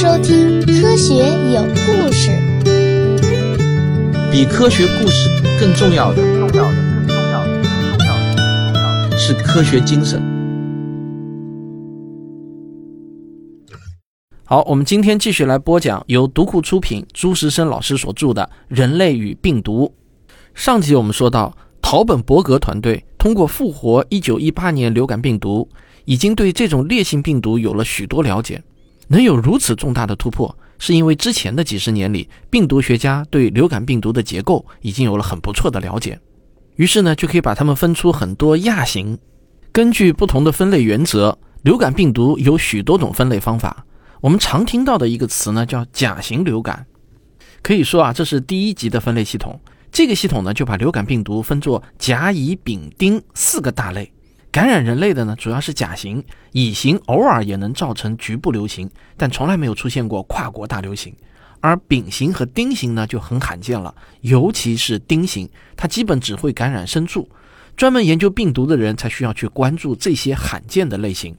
[0.00, 1.16] 收听《科学
[1.52, 2.30] 有故事》。
[4.30, 5.28] 比科学故事
[5.58, 10.22] 更重要的，重要的，更重要的，更重要的，更重要的是科学精神。
[14.44, 19.92] 好，我们今天继续来播讲由读库出品、朱时生老师所著的《人类与病毒》。
[20.54, 25.68] 上集我们说到，陶本伯格团队通过复活1918年流感病毒，
[26.04, 28.62] 已经对这种烈性病毒有了许多了解。
[29.08, 36.18] 能有如此重大的突破，是因为之前的几十年里，病毒学家对流感病毒的结构已经有了很不错的了解。
[36.76, 39.18] 于是呢，就可以把它们分出很多亚型。
[39.72, 43.84] 根据不同的分类原则，流感病毒有许多种分类方法。
[44.20, 46.86] 我们常听到的一个词呢，叫甲型流感。
[47.62, 49.60] 可以说啊，这是第一级的分类系统。
[49.90, 54.12] 这个系统呢，就把流感病毒分作甲、乙、丙、丁四个大类。
[54.50, 61.14] 感染人类的呢，主要是甲型，乙型偶尔也能造成局部流行，但从来没有出现过跨国大流行。
[61.60, 67.28] 而丙型和丁型呢，就很罕见了，尤其是丁型，它基本只会感染牲畜。
[67.76, 71.36] 专门研究病毒的人才需要去关注这些罕见的类型。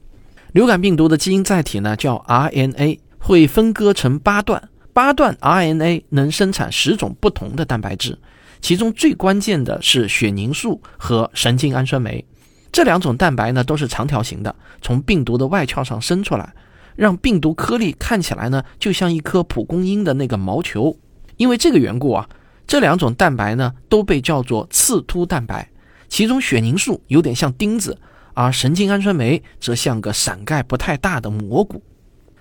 [0.52, 8.18] 流感病毒的基因载体呢，叫 RNA，会分割成八段，八段 RNA 能生产十种不同的蛋白质，
[8.60, 12.24] 其中最关键的是血凝素和神经氨酸酶。
[12.72, 16.54] 这两种蛋白呢都是长条形的，从病毒的外壳上伸出来，
[16.96, 20.96] 让病毒颗粒看起来呢就像一颗蒲公英的那个毛球。
[21.36, 22.28] 因为这个缘故啊，
[22.66, 25.68] 这两种蛋白呢都被叫做刺突蛋白。
[26.08, 27.96] 其中血凝素有点像钉子，
[28.34, 31.82] 而神经氨酸酶则像个伞盖不太大的蘑菇。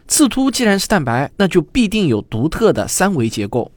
[0.08, 3.72] 刺突既然是蛋白，那就必定有独特的三维结构。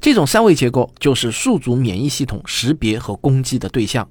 [0.00, 4.08] 这种三维结构就是宿主免疫系统识别和攻击的对象。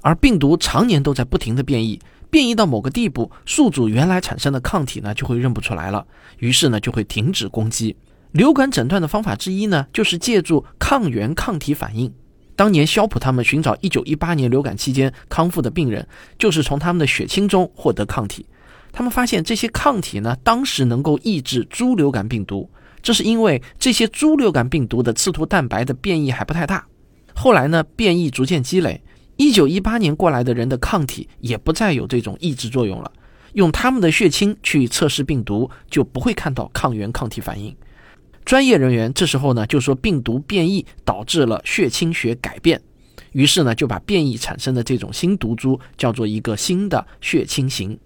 [0.00, 6.06] 而病毒常年都在不停的变异，变异到某个地步，宿主原来产生的抗体呢就会认不出来了，
[6.38, 7.96] 于是呢就会停止攻击。
[8.32, 12.12] 流感诊断的方法之一呢，就是借助抗原抗体反应。
[12.54, 16.06] 当年肖普他们寻找1918年流感期间康复的病人，
[16.38, 18.46] 就是从他们的血清中获得抗体。
[18.92, 22.68] 他们发现这些抗体呢，当时能够抑制猪流感病毒，
[23.02, 26.84] 这是因为这些猪流感病毒的刺突蛋白的变异还不太大。
[27.34, 29.02] 后来呢，变异逐渐积累。
[29.40, 33.10] 一九一八年过来的人的抗体也不再有这种抑制作用了，
[33.54, 37.74] 用他们的血清去测试病毒，就不会看到抗原抗体反应。
[38.44, 42.82] 专业人员这时候呢就说病毒变异导致了血清学改变，
[43.32, 47.98] 于是呢就把变异产生的这种新毒株叫做一个新的血清型。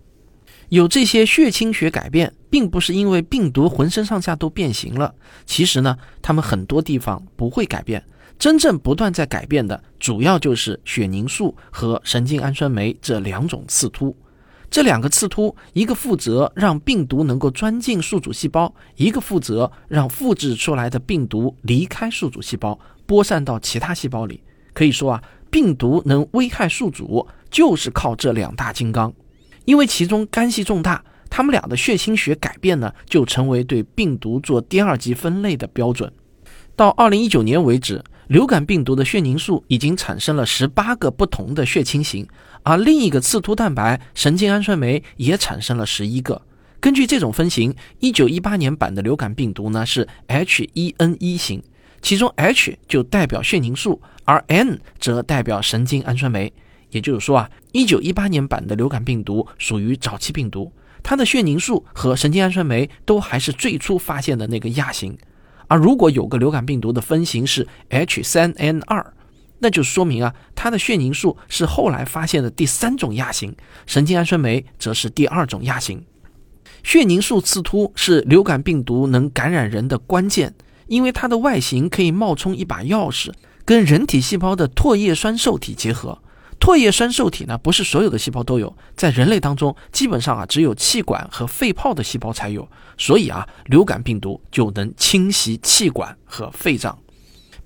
[0.69, 5.13] 有这些血清学改变，并不是因为病毒浑身上下都变形了，
[5.47, 8.05] 其实呢，它们很多地方不会改变。
[8.45, 14.15] 真正不断在改变的，主要就是血凝素和神经氨酸酶这两种刺突。
[14.71, 24.43] 这两个刺突，一个负责让病毒能够钻进宿主细胞，一个负责让复制出来的病毒离开宿主细胞，播散到其他细胞里。
[24.75, 29.11] 可以说啊，病毒能危害宿主，就是靠这两大金刚。
[29.65, 36.13] 因为其中干系重大，他们俩的血清学改变呢，就成为对病毒做第二级分类的标准。
[36.77, 38.05] 到二零一九年为止。
[38.29, 42.27] 流感病毒的血凝素已经产生了十八个不同的血清型，
[42.63, 46.41] 而另一个刺突蛋白神经氨酸酶也产生了十一个。
[46.81, 51.63] 根据这种分型，一九一八年版的流感病毒呢是 H1N1 型，
[52.03, 56.53] 其中 H 就代表血凝素，而 N 则代表神经氨酸酶。
[56.91, 65.17] 也就是说啊，一九一八年版的流感病毒属于早期病毒，它的血凝素和神经氨酸酶都还是最初发现的那个亚型。
[65.69, 69.05] 而如果有个流感病毒的分型是 H3N2，
[69.59, 73.55] 那就说明啊，它的血凝素是后来发现的第三种亚型，
[73.87, 76.05] 神经氨酸酶则是第二种亚型。
[76.83, 80.55] 血凝素刺突是流感病毒能感染人的关键，
[80.87, 83.33] 因为它的外形可以冒充一把钥匙，
[83.65, 86.19] 跟人体细胞的唾液酸受体结合。
[86.65, 96.99] 唾液酸受体呢，不是所有的细胞都有，在人类当中，基本上啊，只有气管和肺泡的细胞才有，所以啊，流感病毒就能侵袭气管和肺脏。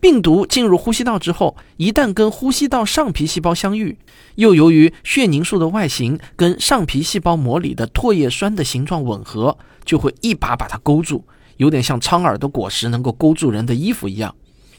[0.01, 3.97] 病毒进入呼吸道之后，一旦跟呼吸道上皮细胞相遇，
[4.35, 11.25] 又由于血凝素的外形跟上皮细胞膜里的唾液酸的形状吻合，就会一把把它勾住，
[11.59, 14.35] 有点像苍耳的果实能够勾住人的衣服一样。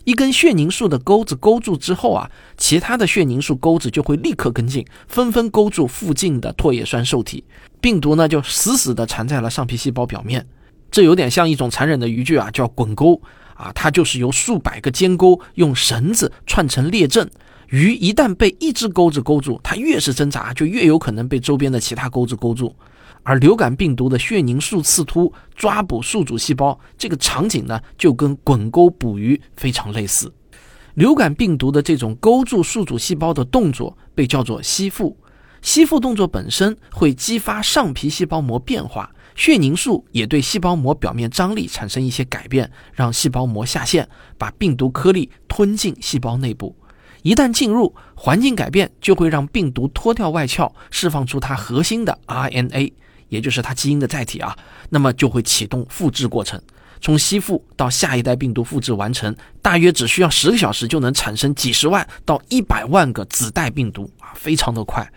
[0.05, 7.43] 一根血凝素的钩子勾住之后啊，其他的血凝素钩子就会立刻跟进，纷纷勾住附近的唾液酸受体，
[7.79, 10.45] 病毒呢就死死地缠在了上皮细胞表面。
[10.89, 13.21] 这有点像一种残忍的渔具啊，叫滚钩
[13.53, 17.29] 啊，它就是由数百个尖钩用绳子串成列阵，
[17.69, 22.75] 鱼一旦被一只钩子勾住，它越是挣扎，就越有可能被周边的其他钩子勾住。
[23.29, 30.33] 而流感病毒的血凝素刺突抓捕宿主细胞，这个场景呢，就跟滚钩捕鱼非常类似。
[30.95, 35.15] 流感病毒的这种勾住宿主细胞的动作被叫做吸附，
[35.61, 44.09] 吸附动作本身会激发上皮细胞膜变化，血凝素也对细胞膜表面张力产生一些改变，让细胞膜下陷，
[44.39, 46.75] 把病毒颗粒吞进细胞内部。
[47.21, 52.93] 一旦进入，环境改变就会让病毒脱掉外壳，释放出它核心的 RNA。
[53.29, 54.55] 也就是它基因的载体啊，
[54.89, 56.61] 那么就会启动复制过程，
[56.99, 65.09] 从吸附到下一代病毒复制完成，大约只需要十个小时就能产生几十万到一百万个子代病毒啊，非常的快。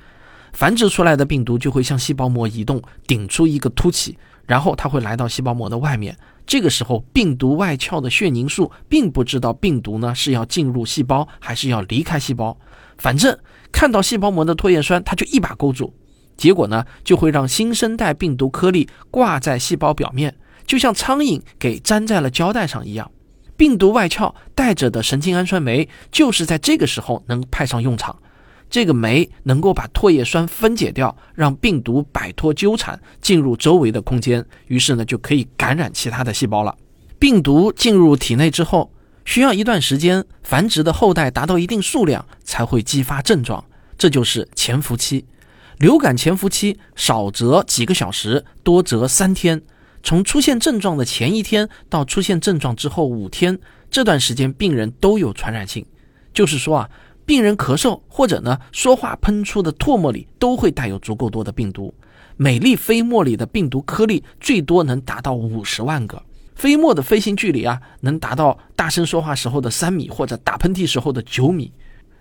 [0.53, 6.17] 繁殖出来的病毒就会向细胞膜移动，顶出一个凸起，然后它会来到细胞膜的外面。
[6.47, 12.59] 这个时候，病毒外壳的血凝素并不知道病毒呢是要进入细胞还是要离开细胞，
[12.99, 13.39] 反正
[13.71, 15.95] 看到细胞膜的唾液酸，它就一把勾住。
[16.43, 20.35] 结果呢，就会让新生代病毒颗粒挂在细胞表面，
[20.67, 23.09] 就像苍蝇给粘在了胶带上一样。
[23.57, 28.19] 病毒外壳带着的神经氨酸酶，就是在这个时候能派上用场。
[28.69, 36.75] 这个酶能够把唾液酸分解掉，让病毒摆脱纠缠，进入周围的空间，于是呢，就可以感染其他的细胞了。
[37.21, 38.91] 病毒进入体内之后，
[39.25, 43.65] 需要一段时间繁殖的后代达到一定数量，才会激发症状，
[43.97, 45.25] 这就是潜伏期。
[45.83, 49.61] 流感潜伏期少则几个小时，多则三天。
[50.01, 53.59] 从出现症状的前一天到出现症状之后五天，
[53.91, 55.85] 这段时间病人都有传染性。
[56.33, 56.91] 就是说啊，
[57.27, 61.93] 病人咳嗽或者呢说话喷出的唾沫里都会带有足够多的病毒。
[62.37, 66.23] 每粒飞沫里的病毒颗粒最多能达到五十万个。
[66.55, 71.73] 飞沫的飞行距离啊，能达到大声说话时候的三米或者打喷嚏时候的九米。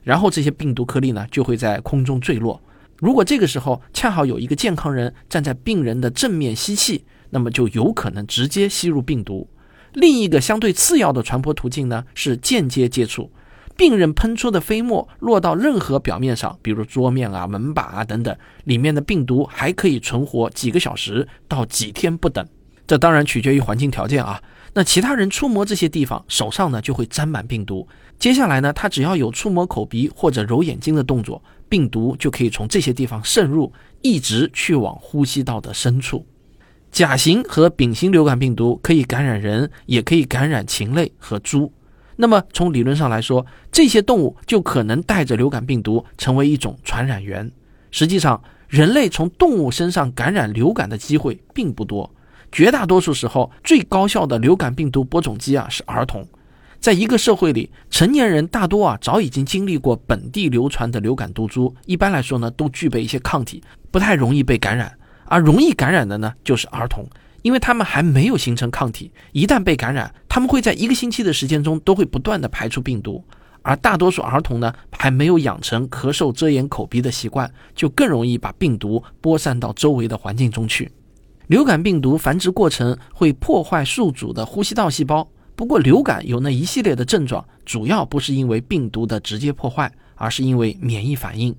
[0.02, 2.60] 然后这些病毒颗粒呢，就会在空中坠落。
[3.02, 9.50] 如果这个时候恰好有一个健康人站在病人的正面吸气，那么就有可能直接吸入病毒。
[9.94, 13.32] 另一个相对次要的传播途径呢是间接接触，
[13.76, 22.48] 病人喷出的飞沫落到任何表面上，比如桌面啊、门把啊等等，里面的病毒还可以存活几个小时到几天不等。
[22.86, 24.40] 这当然取决于环境条件啊。
[24.76, 27.88] 那其他人触摸这些地方，手上呢就会沾满病毒。
[28.20, 31.44] 接下来呢，他只要有触摸口鼻或者揉眼睛的动作。
[31.72, 33.72] 病毒就可以从这些地方渗入，
[34.02, 36.26] 一直去往呼吸道的深处。
[36.92, 41.72] 甲型和丙型流感病毒可以感染人，也可以感染禽类和猪。
[42.18, 47.50] 那么从理论上来说，这些动物就可能带着流感病毒成为一种传染源。
[47.90, 52.14] 实际上，人类从动物身上感染流感的机会并不多。
[52.52, 56.28] 绝大多数时候，最高效的流感病毒播种机啊是儿童。
[56.82, 63.62] 在一个社会里，成年人大多啊早已经经历过本地流传的流感毒株，一般来说呢都具备一些抗体，
[63.92, 64.92] 不太容易被感染。
[65.26, 67.06] 而容易感染的呢就是儿童，
[67.44, 73.24] 因为他们还没有形成抗体，一旦被感染，他们会在一个星期的时间中都会不断的排出病毒。
[73.62, 80.92] 而大多数儿童呢还没有养成咳嗽遮掩口鼻的习惯，就更容易把病毒播散到周围的环境中去。
[81.46, 85.30] 流感病毒繁殖过程会破坏宿主的呼吸道细胞。
[85.62, 91.56] 不过，流感有那一系列的症状，主要不是因为病毒的直接破坏，而是因为免疫反应。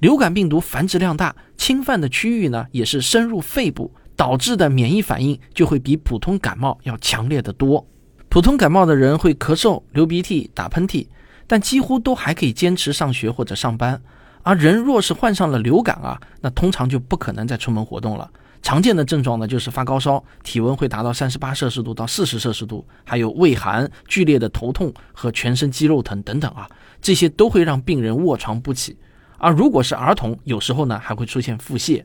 [0.00, 7.82] 流感病毒繁殖量大，侵犯的区域呢也是深入肺部，导致的免疫反应就会比普通感冒要强烈的多。
[8.28, 11.06] 普通感冒的人会咳嗽、流鼻涕、打喷嚏，
[11.46, 13.98] 但几乎都还可以坚持上学或者上班。
[14.42, 18.30] 而人若是患上了流感啊，那通常就不可能再出门活动了。
[18.62, 26.68] 常见的症状呢，就是发高烧，体温会达到三十八摄氏度到四十摄氏度，还有畏寒、剧烈的头痛和全身肌肉疼等等啊，
[27.00, 28.96] 这些都会让病人卧床不起。
[29.38, 32.02] 而如果是儿童，有时候呢还会出现腹泻。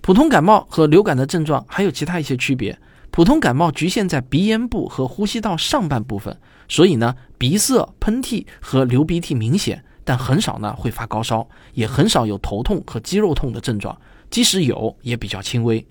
[0.00, 2.78] 普通感冒和流感的症状还有其他一些区别，
[3.10, 6.38] 普通感冒局限在鼻咽部和呼吸道上半部分，
[6.68, 15.86] 所以呢鼻塞、喷嚏和流鼻涕明显，但很少呢会发高烧，也很少有头痛和肌肉痛的症状，即使有也比较轻微。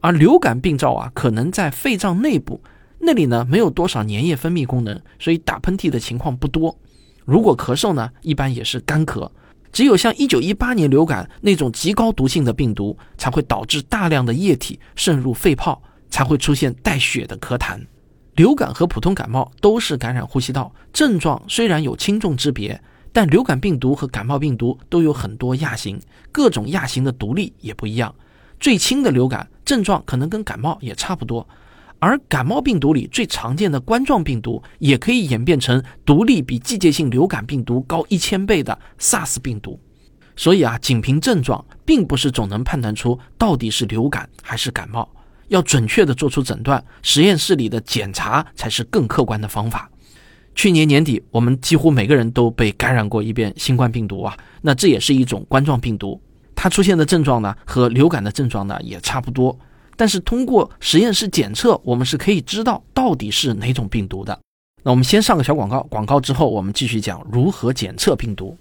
[0.00, 2.62] 而流感病灶啊，可能在肺脏内部，
[2.98, 6.76] 那里呢没有多少粘液分泌功能，所以打喷嚏的情况不多。
[7.24, 9.28] 如果咳嗽呢，一般也是干咳。
[9.72, 17.78] 只有像1918年流感那种极高毒性的病毒，才会导致大量的液体渗入肺泡，才会出现带血的咳痰。
[18.36, 22.80] 流感和普通感冒都是感染呼吸道，症状虽然有轻重之别，
[23.16, 25.98] 但流感病毒和感冒病毒都有很多亚型，
[26.30, 28.14] 各种亚型的毒力也不一样。
[28.60, 31.48] 最轻的流感症状可能跟感冒也差不多，
[31.98, 39.80] 而感冒病毒里最常见的冠状病毒也可以演变成毒力比季节性流感病毒高一千倍的 SARS 病毒。
[40.36, 45.10] 所以啊，仅凭症状并不是总能判断出到底是流感还是感冒。
[45.48, 49.90] 要准确的做出诊断，实验室里的检查才是更客观的方法。
[50.56, 56.18] 去年年底，我们几乎每个人都被感染过一遍新冠病毒啊，那这也是一种冠状病毒，
[56.54, 59.56] 它出现的症状呢和流感的症状呢也差不多。
[59.96, 64.36] 但是通过实验室检测，我们是可以知道到底是哪种病毒的。
[64.82, 68.56] 那我们先上个小广告，广告之后我们继续讲如何检测病毒。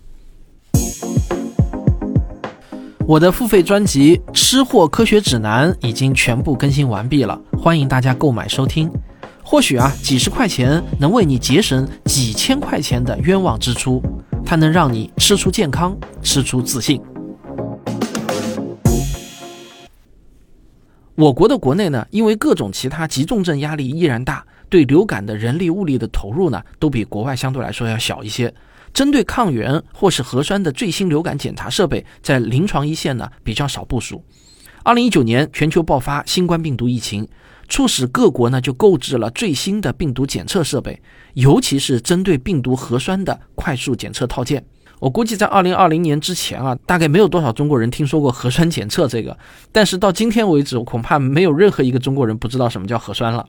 [3.07, 8.91] 我的付费专辑《吃货科学指南》已经全部更新完毕了，欢迎大家购买收听。
[9.47, 14.01] 或许啊，几十块钱能为你节省几千块钱的冤枉支出，
[14.43, 16.99] 它能让你吃出健康，吃出自信。
[21.13, 28.51] 我国的国内呢，因为各种其他急重症压力依然大，对流感的人力物力的投入呢，都比国外相对来说要小一些。
[28.95, 34.23] 针对抗原或是核酸的最新流感检查设备，在临床一线呢比较少部署。
[34.83, 37.27] 二零一九年全球爆发新冠病毒疫情，
[37.67, 41.01] 促使各国呢就购置了最新的病毒检测设备，
[41.33, 44.65] 尤其是针对病毒核酸的快速检测套件。
[44.99, 49.37] 我估计在二零二零年之前啊，大概没有多少中国人听说过核酸检测这个，
[49.71, 53.45] 但是到今天为止，恐怕没有任何一个中国人不知道什么叫核酸了。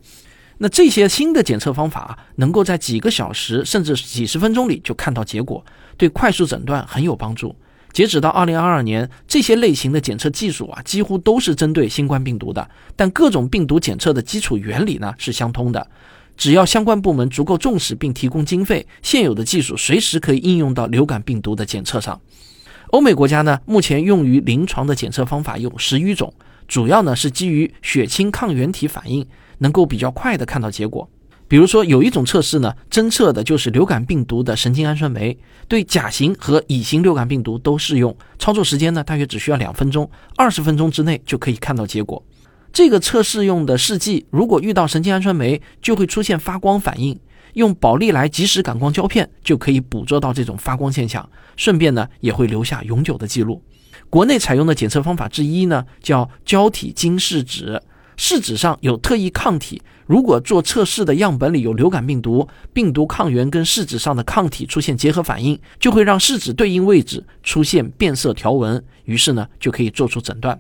[0.58, 5.64] 那这些新的检测方法能够在几个小时甚至几十分钟里就看到结果，
[5.96, 7.54] 对快速诊断很有帮助。
[7.96, 12.68] 截止到二零二二年，这些类型的检测技术啊，几乎都是针对新冠病毒的。
[12.94, 15.88] 但各种病毒检测的基础原理呢是相通的，
[16.36, 22.20] 只要相关部门足够重视并提供经费，现有的技术随时可以应用到流感病毒的检测上。
[22.88, 26.30] 欧美国家呢，目前用于临床的检测方法有十余种，
[26.68, 29.26] 主要呢是基于血清抗原体反应。
[29.58, 31.08] 能够比较快的看到结果，
[31.48, 35.38] 比如说有一种测试呢，侦测的就是流感病毒的神经氨酸酶，
[35.68, 38.16] 对甲型和乙型流感病毒都适用。
[38.38, 42.22] 操作时间呢，大约只需要两分钟，二十分钟之内就可以看到结果。
[42.72, 47.18] 这个测试用的试剂，如果遇到神经氨酸酶，就会出现发光反应。
[47.54, 51.26] 用宝丽来即时感光胶片就可以捕捉到这种发光现象，
[51.56, 53.62] 顺便呢也会留下永久的记录。
[54.10, 57.80] 国内采用的检测方法之一呢，叫胶体金试纸。
[58.16, 70.58] 试纸上有特异抗体，如果做测试的样本里有流感病毒，病毒抗原跟试纸上的抗体出现结合反应，就会让试纸对应位置出现变色条纹，于是呢就可以做出诊断。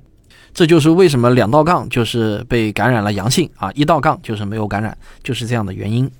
[0.52, 6.10] 这就是为什么两道杠就是被感染了阳性啊，一道杠就是没有感染，就是这样的原因。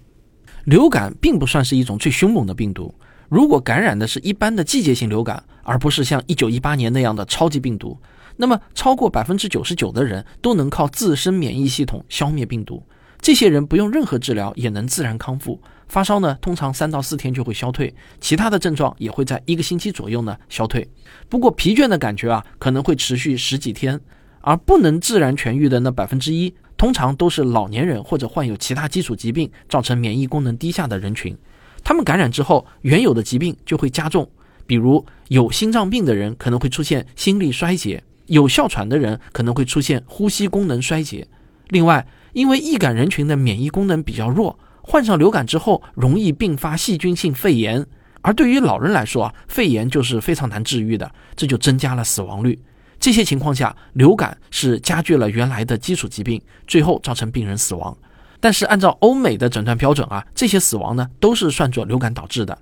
[0.64, 2.94] 流感并不算是一种最凶猛的病毒，
[3.28, 7.98] 如果感染的是一般的季节性流感，而不是像一九一八年那样的超级病毒。
[8.36, 12.82] 那么，超过百分之九十九的人都能靠自身免疫系统消灭病毒。
[13.20, 15.60] 这些人不用任何治疗也能自然康复。
[15.88, 20.88] 发烧呢，通常三到四天就会消退，其他的症状也会在一个星期左右呢消退。
[21.28, 24.00] 不过疲倦的感觉啊，可能会持续十几天。
[24.42, 31.36] 而不能自然痊愈的那百分之一，通常都是老年人或者患有其他基础疾病造成免疫功能低下的人群。
[31.82, 34.30] 他们感染之后，原有的疾病就会加重，
[34.64, 38.00] 比如有心脏病的人可能会出现心力衰竭。
[38.26, 41.26] 有哮喘的人可能会出现呼吸功能衰竭。
[41.68, 47.84] 另外，因为易感人群的免疫功能比较弱，患上流感之后容易并发细菌性肺炎。
[48.22, 52.58] 而对于老人来说啊，肺炎就是非常难治愈的，这就增加了死亡率。
[52.98, 57.96] 这些情况下，流感是加剧了原来的基础疾病，最后造成病人死亡。
[58.40, 62.56] 但是按照欧美的诊断标准啊，这些死亡呢都是算作流感导致的。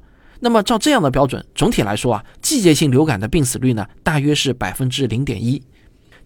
[0.44, 5.62] 那么，照这样的标准，总体来说啊，季节性流感的病死率呢，大约是百分之零点一。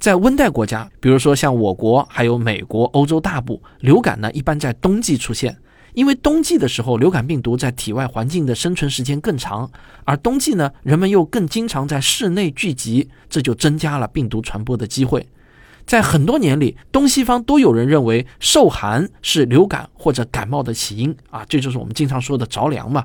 [0.01, 5.57] 在温带国家，比如说像我国、还有美国、欧洲大部，流感呢一般在冬季出现，
[5.95, 9.71] 因为冬季的时候，流感病毒在体外环境的生存时间更长，
[10.03, 15.25] 而冬季呢，人们又更经常在室内聚集，这就增加了病毒传播的机会。
[15.87, 23.05] 在很多年里，东西方都有人认为受寒是流感或者感冒的起因啊，这就是我们经常说的着凉嘛。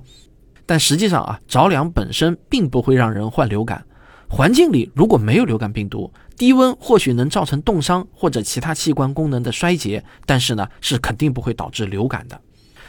[0.65, 3.85] 但实际上啊，着凉本身并不会让人患流感。
[4.29, 12.39] 环境里如果没有流感病毒，低温或许能造成冻伤或者其他器官功能的衰竭，但是呢，是肯定不会导致流感的。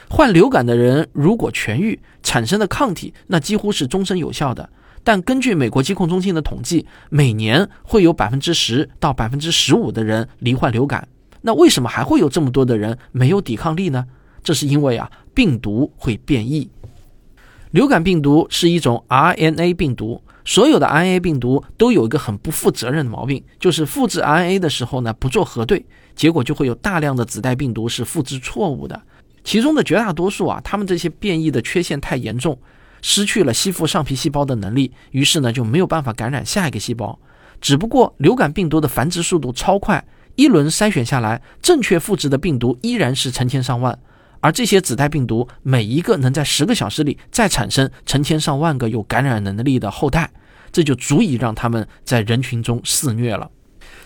[0.08, 4.68] 患流感的人如果痊愈，产生的抗体那几乎是终身有效的。
[5.02, 11.06] 但根据美国疾控中心的统计，每年会有百分之十到百分之十五的人罹患流感。
[11.42, 14.06] 那为什么还会有这么多的人没有抵抗力呢？
[14.42, 16.70] 这是因为啊，病毒会变异。
[17.74, 29.02] 流感病毒是一种 RNA 病毒，所有的 RNA 病毒都有一个很不负责任的毛病，就是复制 RNA 的时候呢不做核对，结果就会有大量的子代病毒是复制错误的。
[29.42, 32.56] 其中的绝大多数啊，他们这些变异的缺陷太严重，
[33.02, 37.18] 失去了吸附上皮细胞的能力，于是呢就没有办法感染下一个细胞。
[37.60, 43.98] 只不过流感病毒的繁殖速度超快，一轮筛选下来，正确复制的病毒依然是成千上万。
[44.44, 50.30] 而这些子代病毒每一个能在十个小时里再产生成千上万个有感染能力的后代，
[50.70, 53.50] 这就足以让他们在人群中肆虐了。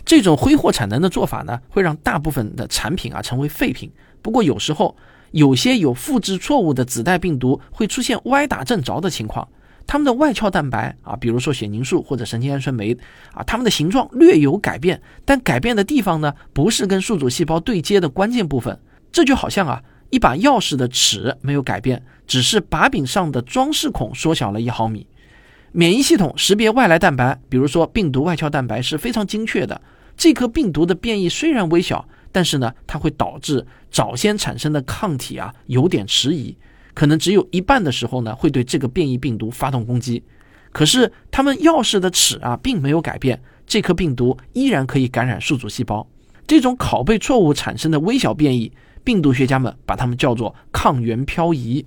[0.04, 3.90] 这种挥霍产能的做法呢，会让大部分的产品啊成为废品。
[4.22, 4.96] 不过有时候，
[5.32, 9.48] 有些有复制错误的子代病毒会出现歪打正着的情况。
[9.88, 12.96] 它们的外壳蛋白啊，比如说血凝素或者神经氨酸酶
[13.32, 18.78] 啊，它们的形状略有改变，但改变的地方呢，不是跟宿主细胞对接的关键部分。
[19.10, 25.06] 这就好像啊，一把钥匙的齿没有改变，只是把柄上的装饰孔缩小了一毫米。
[25.72, 29.80] 免疫系统识别外来蛋白，比如说病毒外壳蛋白是非常精确的。
[30.16, 36.56] 这颗病毒的变异虽然微小，但是呢，它会导致早先产生的抗体啊有点迟疑。
[36.94, 40.22] 可能只有一半的时候呢，会对这个变异病毒发动攻击。
[40.72, 46.04] 可是他们钥匙的齿啊，并没有改变，这颗病毒依然可以感染宿主细胞。
[46.46, 48.72] 这种拷贝错误产生的微小变异，
[49.08, 51.82] 病毒学家们把它们叫做抗原漂移。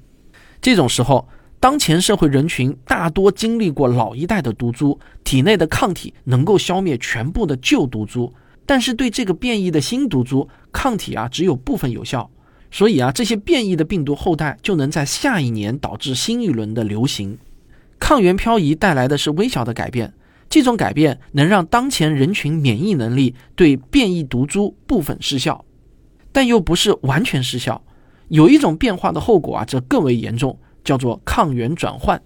[0.60, 8.34] 这种时候，当前社会人群大多经历过老一代的毒株，体内的抗体能够消灭全部的旧毒株，
[8.66, 12.28] 但是对这个变异的新毒株，抗体啊只有部分有效。
[12.72, 17.38] 所以啊，这些变异的病毒后代就能在下一年导致新一轮的流行。
[18.00, 20.12] 抗原漂移带来的是微小的改变，
[20.50, 25.64] 这种改变能让当前人群免疫能力对变异毒株部分失效，
[26.32, 27.82] 但又不是完全失效。
[28.30, 32.22] 有一种变化的后果啊，则更为严重，叫做抗原转换。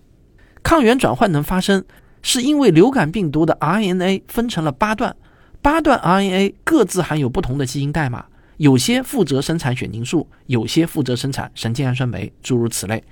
[0.62, 1.84] 抗原转换能发生，
[2.22, 5.16] 是因为流感病毒的 RNA 分成了八段，
[5.62, 8.26] 八段 RNA 各自含有不同的基因代码。
[8.58, 13.04] 有些负责生产血凝素，有些负责生产神经氨酸酶，诸如此类。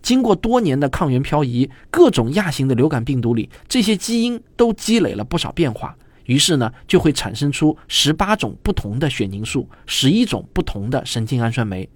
[0.00, 11.88] 经过多年的抗原漂移，各种亚型的流感病毒里，这些基因都积累了不少变化，于是呢，就会产生出十八种不同的血凝素，十一种不同的神经氨酸酶。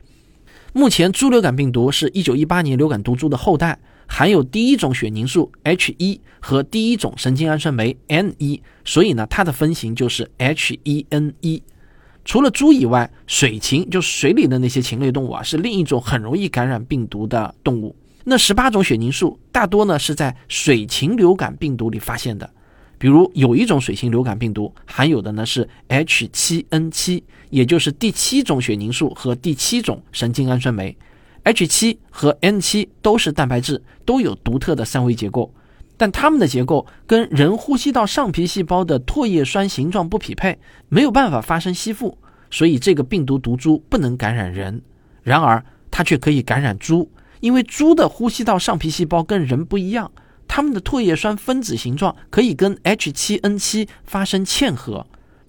[0.72, 11.62] 目前，猪流感病毒是一九一八年流感毒株的后代，含有第一种血凝素 H 一和第一种神经氨酸酶 N 一，所以呢，它的分型就是 H 一 N 一。
[12.24, 17.96] 除了猪以外，水禽就是水里的那些禽类动物啊，是另一种很容易感染病毒的动物。
[18.24, 22.50] 那十八种血凝素大多呢是在水禽流感病毒里发现的，
[22.98, 30.96] 比如有一种水性流感病毒含有的呢是 H7N7，也就是第七种血凝素和第七种神经氨酸酶。
[31.44, 35.52] H7 和 N7 都是蛋白质，都有独特的三维结构。
[35.96, 42.18] 但它们的结构跟人呼吸道上皮细胞的唾液酸形状不匹配，没有办法发生吸附，
[42.50, 44.82] 所以这个病毒毒株不能感染人。
[45.22, 50.10] 然而，它却可以感染猪，因为猪的呼吸道上皮细胞跟人不一样，
[50.56, 55.06] 它们的唾液酸分子形状可以跟 H7N7 发生嵌合。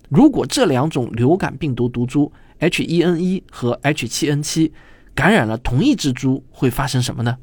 [0.09, 4.69] 如果这两种流感病毒毒株 H1N1 和 H7N7
[5.15, 7.37] 感染了同一只猪，会发生什么呢？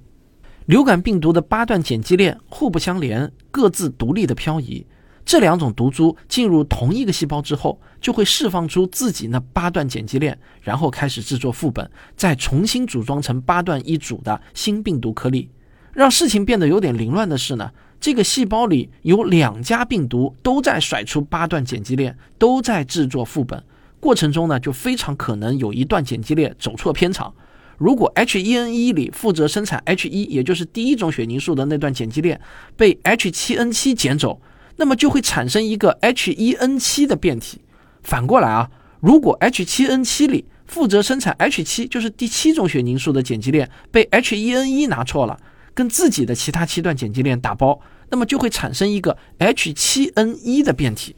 [0.66, 4.84] 流感病毒的八段碱基链互不相连，各自独立的漂移。
[5.24, 15.48] 这两种毒株进入同一个细胞之后，就会释放出自己那八段碱基链，然后开始制作副本，再重新组装成八段一组的新病毒颗粒。
[15.94, 23.62] 让事情变得有点凌乱的是呢，这个细胞里有两家病毒都在甩出八段碱基链，都在制作副本。
[24.00, 27.32] 过程中呢，就非常可能有一段碱基链走错片场。
[27.78, 32.40] 如果 H1N1 里负责生产 H1，也就是第一种血凝素的那段碱基链
[32.76, 34.40] 被 H7N7 捡走，
[34.76, 37.60] 那么就会产生一个 H1N7 的变体。
[38.02, 45.36] 反过来啊，如果 H7N7 里负责生产 H7，就是第七种血凝素的碱基链被 H1N1 拿错了，
[45.74, 51.14] 跟自己的其他七段碱基链打包，那么就会产生一个 H7N1 的变体。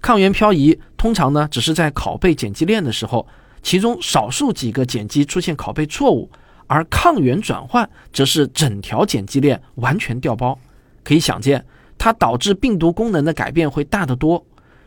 [0.00, 3.26] 抗原漂移通常呢，只是在拷贝碱基链的时候。
[3.62, 6.30] 其中少数几个碱基出现拷贝错误，
[6.66, 10.58] 而抗原转换则是整条碱基链完全调包。
[11.04, 11.62] 可以想见，
[11.98, 14.42] 它导致病毒功能的改变会大得多。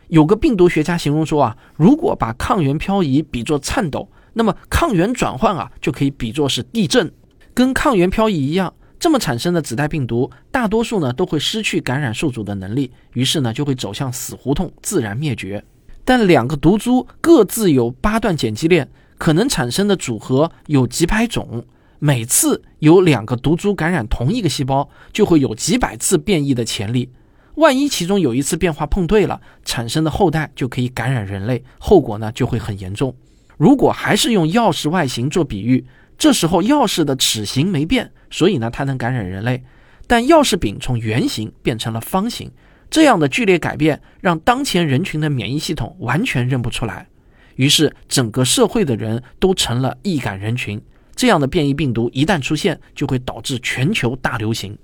[0.08, 7.12] 有个病毒学家形容说啊，如果把抗原漂移比作颤抖，那么抗原转换啊就可以比作是地震。
[7.54, 15.62] 跟抗原漂移一样，这么产生的子代病毒大多数呢都会失去感染宿主的能力，于是呢就会走向死胡同，自然灭绝。
[16.06, 18.88] 但两个毒株各自有八段碱基链，
[19.18, 21.66] 可能产生的组合有几百种。
[21.98, 27.10] 每次有两个毒株感染同一个细胞，就会有几百次变异的潜力。
[27.56, 33.14] 万一其中有一次变化碰对了，产生的后代就可以感染人类，后果呢就会很严重。
[33.58, 35.84] 如果还是用钥匙外形做比喻，
[36.16, 39.62] 这时候钥匙的齿形没变，所以呢它能感染人类。
[40.06, 42.50] 但钥匙柄从圆形变成了方形。
[42.90, 47.08] 这样的剧烈改变让当前人群的免疫系统完全认不出来，
[47.56, 50.80] 于是整个社会的人都成了易感人群。
[51.16, 54.78] 这样的变异病毒一旦出现，就会导致全球大流行。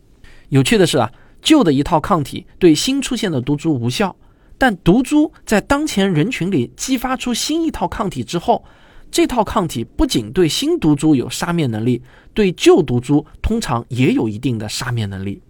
[0.48, 4.16] 有趣的是啊，旧的一套抗体对新出现的毒株无效，
[4.58, 8.64] 但毒株在当前人群里激发出新一套抗体之后，
[9.10, 15.42] 这套抗体不仅对新毒株有杀灭能力，对旧毒株通常也有一定的杀灭能力。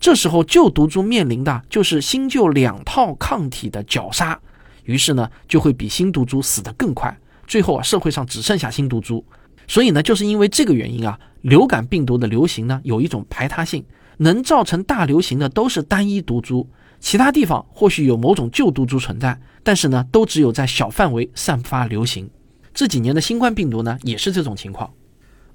[0.00, 4.40] 这时候，旧毒株面临的就是新旧两套抗体的绞杀，
[4.84, 7.16] 于是呢，就会比新毒株死得更快。
[7.46, 9.24] 最后啊，社会上只剩下新毒株。
[9.68, 13.84] 所以呢，就是因为这个原因啊，流感病毒的流行呢，有一种排他性，
[14.16, 16.66] 能造成大流行的都是单一毒株，
[16.98, 22.28] 其他地方或许有某种旧毒株存在，但是呢，都只有在小范围散发流行。
[22.74, 24.90] 这几年的新冠病毒呢，也是这种情况。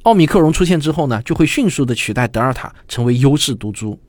[0.04, 4.00] 奥密克戎出现之后呢，就会迅速的取代德尔塔成为优势毒株。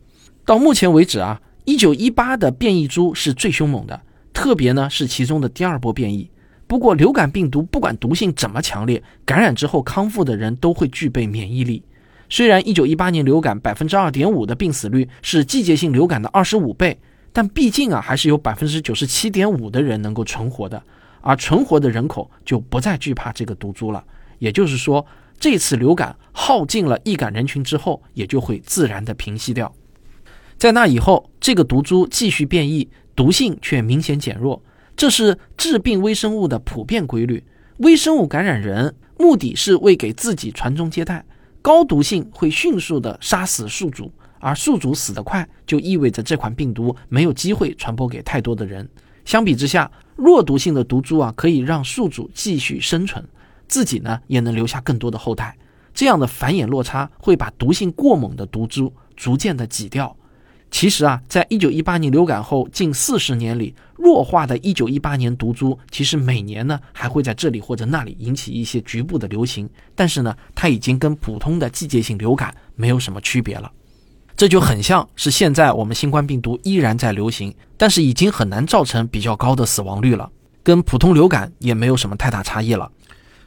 [0.44, 4.00] 到目前为止啊，一九一八的变异株是最凶猛的，
[4.32, 6.30] 特别呢是其中的第二波变异。
[6.66, 11.82] 不过流感病毒不管毒性怎么强烈，感染之后康复的人都会具备免疫力。
[12.28, 16.98] 虽然一九一八年流感百分之二点五的病死率是季节性流感的二十五倍，
[17.32, 20.82] 但毕竟啊还是有百分之九十七点五的人能够存活的，
[21.20, 24.04] 而存活的人口就不再惧怕这个毒株了。
[24.38, 25.04] 也就是说，
[25.38, 29.74] 这次流感耗尽了易感人群之后，也就会自然的平息掉。
[30.57, 34.62] 在那以后，这个毒株继续变异，毒性却明显减弱，
[34.96, 37.44] 这是致病微生物的普遍规律。
[37.78, 41.24] 微生物感染人，目的是为给自己传宗接代。
[41.62, 48.88] 高毒性会迅速的杀死宿主，而宿主死得快，就意味着这款病毒没有机会传播给太多的人。
[49.24, 53.24] 相比之下，弱毒性的毒株啊，可以让宿主继续生存，
[53.68, 55.57] 自己呢也能留下更多的后代。
[55.94, 60.14] 这样的繁衍落差会把毒性过猛的毒株逐渐的挤掉。
[60.70, 73.72] 其实啊，在一九一八年流感后近四十年里，弱化的一九一八年毒株，其实每年呢还会在这里或者那里引起一些局部的流行，但是呢，它已经跟普通的季节性流感没有什么区别了。
[74.38, 80.31] 这就很像是现在我们新冠病毒依然在流行，但是已经很难造成比较高的死亡率了，
[80.62, 82.88] 跟普通流感也没有什么太大差异了。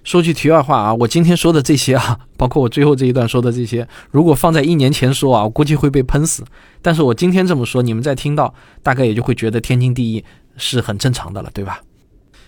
[0.03, 6.43] 说句题外话啊，我今天说的这些啊， 包括我最后这一段说的这些，如果放在一年前说啊，我估计会被喷死。
[6.81, 10.25] 但是我今天这么说，你们在听到，大概也就会觉得天经地义，
[10.57, 11.81] 是很正常的了，对吧？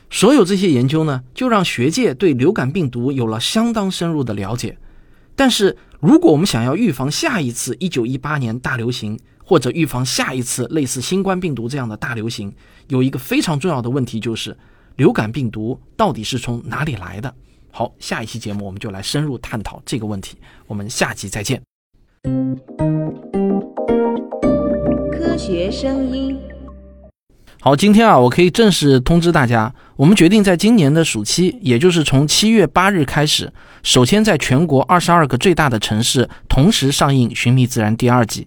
[0.09, 4.77] 所有这些研究呢，就让学界对流感病毒有了相当深入的了解。
[5.33, 12.53] 但是，如果我们想要预防下一次1918年大流行，或者预防下一次类似新冠病毒这样的大流行，
[12.89, 14.57] 有一个非常重要的问题就是。
[14.97, 17.33] 流感病毒到底是从哪里来的？
[17.71, 20.37] 好，下一期节目我们就来深入探讨这个问题。
[20.67, 21.59] 我们下期再见。
[25.11, 26.37] 科学声音。
[27.65, 33.49] 好，今天啊，我可以正式通知大家，我们决定在今年的暑期，也就是从七月八日开始，
[33.83, 38.45] 首先在全国二十二个最大的城市同时上映《寻觅自然》第二季。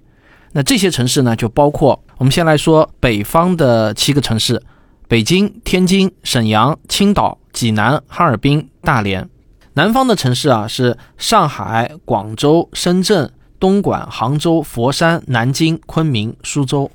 [0.52, 4.62] 那这些城市呢，就包括我们先来说北方的七个城市。
[5.08, 9.26] 北京、天津、沈阳、青岛、济南、哈尔滨、大连，
[9.72, 16.90] 南方的城市啊是上海、广州、深圳、东莞、杭州、佛山、南京、昆明、苏州。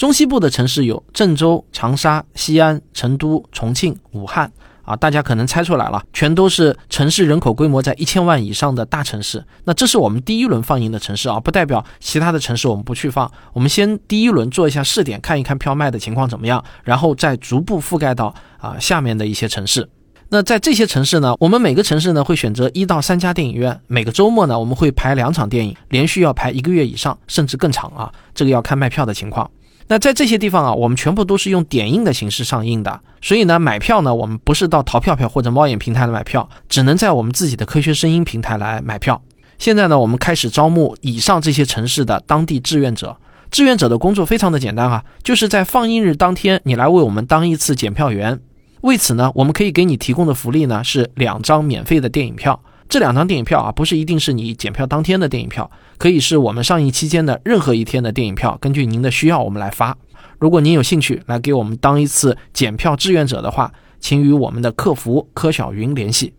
[0.00, 4.50] 中西部的城市有郑州、长沙、西安、成都、重庆、武汉。
[4.80, 9.44] 啊，大家可能猜出来了，全都是城市人口规模在一千万以上的大城市。
[9.64, 13.30] 那这是我们第一轮放映的城市啊，不代表其他的城市我们不去放。
[13.52, 19.86] 我们先第一轮做一下试点，看一看票卖的情况怎么样，然后再逐步覆盖到啊下面的一些城市。
[20.30, 29.48] 那在这些城市呢，我们每个城市呢会选择一到三家电影院，每个周末呢我们会排两场电影，连续要排一个月以上，甚至更长啊，这个要看卖票的情况。
[29.90, 39.20] 那在这些地方啊，我们全部都是用点映的形式上映的，所以呢，买票呢，我们不是到淘票票或者猫眼平台来买票，只能在我们自己的科学声音平台来买票。
[39.58, 43.16] 现在呢，我们开始招募以上这些城市的当地志愿者，
[43.50, 48.38] 志愿者的工作非常的简单啊，就是在放映日当天，你来为我们当一次检票员。
[48.82, 52.62] 为此呢，我们可以给你提供的福利呢是两张免费的电影票。
[52.90, 59.96] 这两张电影票啊，不是一定是你检票当天的电影票，可以是我们上映期间的任何一天的电影票，根据您的需要我们来发。
[60.40, 66.34] 如果您有兴趣来给我们当一次检票志愿者的话，请与我们的客服柯小云联系。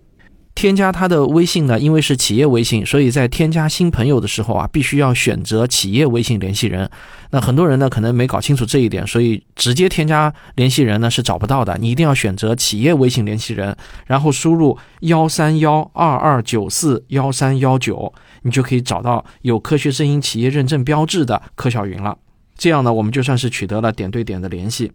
[0.53, 6.89] 添加他的微信呢，因为是企业微信，所以在添加新朋友的时候啊，必须要选择企业微信联系人。
[7.31, 11.77] 那很多人呢可能没搞清楚这一点，所以直接添加联系人呢是找不到的。
[11.79, 22.17] 你一定要选择企业微信联系人，然后输入幺三幺二二九四幺三幺九，你就可以找到有科学声音企业认证标志的柯小云了。
[22.57, 24.91] 这样呢，我们就算是取得了点对点的联系。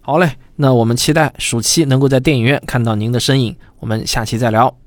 [0.00, 3.56] 好嘞，那我们期待暑期能够在电影院看到您的身影。
[3.80, 4.85] 我们下期再聊。